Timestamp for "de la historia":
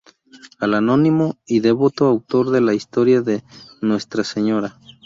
2.49-3.21